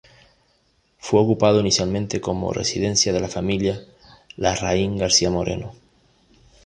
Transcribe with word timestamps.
Fue 0.97 1.19
ocupado 1.21 1.59
inicialmente 1.59 2.21
como 2.21 2.53
residencia 2.53 3.13
de 3.13 3.19
la 3.19 3.27
familia 3.27 3.81
Larraín 4.35 4.97
García 4.97 5.29
Moreno. 5.29 5.73